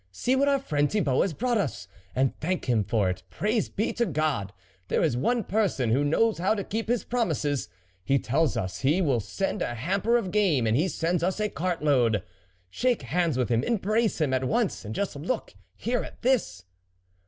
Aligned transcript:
"'"See 0.11 0.35
what 0.35 0.47
our 0.47 0.57
friend 0.57 0.91
Thibault 0.91 1.21
has 1.21 1.31
brought 1.31 1.59
us, 1.59 1.87
and 2.15 2.35
thank 2.39 2.65
him 2.65 2.83
for 2.83 3.07
it. 3.07 3.21
Praise 3.29 3.69
be 3.69 3.93
to 3.93 4.05
God! 4.07 4.51
there 4.87 5.03
is 5.03 5.15
one 5.15 5.43
per 5.43 5.67
son 5.67 5.91
who 5.91 6.03
knows 6.03 6.39
how 6.39 6.55
to 6.55 6.63
keep 6.63 6.87
his 6.87 7.03
promises! 7.03 7.69
He 8.03 8.17
tells 8.17 8.57
us 8.57 8.79
he 8.79 8.99
will 8.99 9.19
send 9.19 9.61
a 9.61 9.75
hamper 9.75 10.17
of 10.17 10.31
game, 10.31 10.65
and 10.65 10.75
he 10.75 10.87
sends 10.87 11.21
us 11.21 11.39
a 11.39 11.49
cart 11.49 11.83
load. 11.83 12.23
Shake 12.71 13.03
hands 13.03 13.37
with 13.37 13.49
him, 13.49 13.61
embrace 13.63 14.19
him 14.19 14.33
at 14.33 14.45
once, 14.45 14.83
and 14.83 14.95
just 14.95 15.15
look 15.15 15.53
here 15.75 16.01
at 16.03 16.23
this." 16.23 16.65